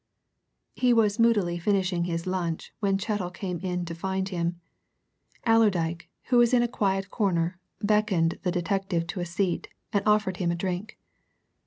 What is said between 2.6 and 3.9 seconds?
when Chettle came in